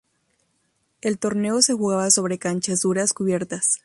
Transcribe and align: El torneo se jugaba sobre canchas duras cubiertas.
El 1.01 1.19
torneo 1.19 1.61
se 1.61 1.75
jugaba 1.75 2.09
sobre 2.09 2.39
canchas 2.39 2.81
duras 2.81 3.13
cubiertas. 3.13 3.79